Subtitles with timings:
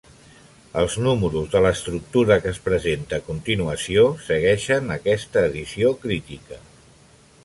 [0.83, 6.59] Els números de l'estructura que es presenta a continuació segueixen aquesta edició crítica.